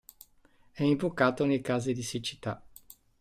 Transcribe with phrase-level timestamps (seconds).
[0.71, 2.59] È invocato nei casi di siccità.